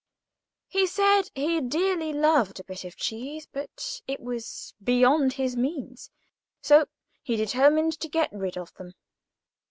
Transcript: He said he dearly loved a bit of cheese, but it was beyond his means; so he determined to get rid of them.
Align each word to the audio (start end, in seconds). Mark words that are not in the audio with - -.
He 0.67 0.87
said 0.87 1.29
he 1.35 1.61
dearly 1.61 2.11
loved 2.11 2.59
a 2.59 2.63
bit 2.63 2.85
of 2.85 2.95
cheese, 2.97 3.45
but 3.45 4.01
it 4.07 4.19
was 4.19 4.73
beyond 4.83 5.33
his 5.33 5.55
means; 5.55 6.09
so 6.59 6.87
he 7.21 7.35
determined 7.35 7.99
to 7.99 8.09
get 8.09 8.33
rid 8.33 8.57
of 8.57 8.73
them. 8.73 8.93